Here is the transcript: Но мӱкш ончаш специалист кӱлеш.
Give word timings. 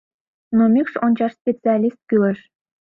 Но 0.57 0.63
мӱкш 0.73 0.93
ончаш 1.05 1.31
специалист 1.41 1.99
кӱлеш. 2.09 2.39